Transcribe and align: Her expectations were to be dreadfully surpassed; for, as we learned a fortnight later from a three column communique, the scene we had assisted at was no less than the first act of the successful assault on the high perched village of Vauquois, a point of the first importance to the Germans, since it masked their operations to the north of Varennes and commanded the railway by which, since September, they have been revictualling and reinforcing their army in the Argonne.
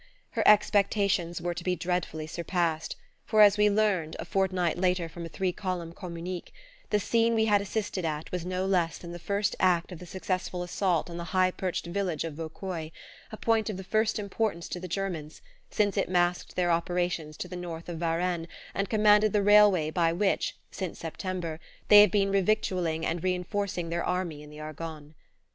Her 0.31 0.41
expectations 0.47 1.41
were 1.43 1.53
to 1.53 1.63
be 1.63 1.75
dreadfully 1.75 2.25
surpassed; 2.25 2.95
for, 3.23 3.41
as 3.43 3.55
we 3.55 3.69
learned 3.69 4.15
a 4.17 4.25
fortnight 4.25 4.79
later 4.79 5.07
from 5.07 5.27
a 5.27 5.29
three 5.29 5.51
column 5.51 5.93
communique, 5.93 6.51
the 6.89 6.99
scene 6.99 7.35
we 7.35 7.45
had 7.45 7.61
assisted 7.61 8.03
at 8.03 8.31
was 8.31 8.43
no 8.43 8.65
less 8.65 8.97
than 8.97 9.11
the 9.11 9.19
first 9.19 9.55
act 9.59 9.91
of 9.91 9.99
the 9.99 10.07
successful 10.07 10.63
assault 10.63 11.07
on 11.07 11.17
the 11.17 11.23
high 11.37 11.51
perched 11.51 11.85
village 11.85 12.23
of 12.23 12.33
Vauquois, 12.33 12.89
a 13.31 13.37
point 13.37 13.69
of 13.69 13.77
the 13.77 13.83
first 13.83 14.17
importance 14.17 14.67
to 14.69 14.79
the 14.79 14.87
Germans, 14.87 15.39
since 15.69 15.95
it 15.95 16.09
masked 16.09 16.55
their 16.55 16.71
operations 16.71 17.37
to 17.37 17.47
the 17.47 17.55
north 17.55 17.87
of 17.87 17.99
Varennes 17.99 18.47
and 18.73 18.89
commanded 18.89 19.33
the 19.33 19.43
railway 19.43 19.91
by 19.91 20.11
which, 20.11 20.57
since 20.71 20.97
September, 20.97 21.59
they 21.89 22.01
have 22.01 22.09
been 22.09 22.31
revictualling 22.31 23.05
and 23.05 23.23
reinforcing 23.23 23.89
their 23.89 24.03
army 24.03 24.41
in 24.41 24.49
the 24.49 24.59
Argonne. 24.59 25.13